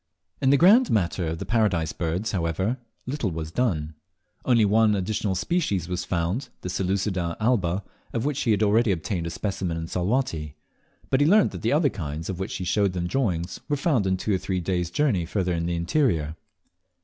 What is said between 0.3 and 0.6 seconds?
In the